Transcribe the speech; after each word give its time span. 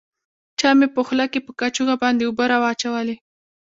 چا 0.59 0.69
مې 0.77 0.87
په 0.95 1.01
خوله 1.07 1.25
کښې 1.33 1.39
په 1.45 1.51
کاشوغه 1.59 1.95
باندې 2.03 2.23
اوبه 2.25 2.45
راواچولې. 2.51 3.15